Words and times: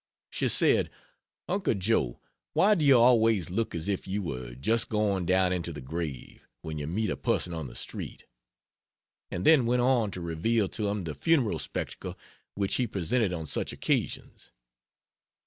She 0.31 0.47
said: 0.49 0.89
"Uncle 1.47 1.75
Joe, 1.75 2.19
why 2.53 2.73
do 2.73 2.83
you 2.83 2.97
always 2.97 3.51
look 3.51 3.75
as 3.75 3.87
if 3.87 4.07
you 4.07 4.23
were 4.23 4.55
just 4.55 4.89
going 4.89 5.27
down 5.27 5.53
into 5.53 5.71
the 5.71 5.79
grave, 5.79 6.47
when 6.63 6.79
you 6.79 6.87
meet 6.87 7.11
a 7.11 7.15
person 7.15 7.53
on 7.53 7.67
the 7.67 7.75
street?" 7.75 8.25
and 9.29 9.45
then 9.45 9.67
went 9.67 9.83
on 9.83 10.09
to 10.09 10.19
reveal 10.21 10.67
to 10.69 10.87
him 10.87 11.03
the 11.03 11.13
funereal 11.13 11.59
spectacle 11.59 12.17
which 12.55 12.73
he 12.77 12.87
presented 12.87 13.31
on 13.31 13.45
such 13.45 13.71
occasions. 13.73 14.51